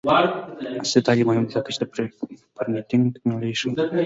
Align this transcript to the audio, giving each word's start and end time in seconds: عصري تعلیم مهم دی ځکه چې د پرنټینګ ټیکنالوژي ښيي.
عصري 0.81 1.01
تعلیم 1.07 1.27
مهم 1.29 1.43
دی 1.45 1.51
ځکه 1.57 1.69
چې 1.73 1.79
د 1.81 1.83
پرنټینګ 2.55 3.03
ټیکنالوژي 3.13 3.55
ښيي. 3.61 3.69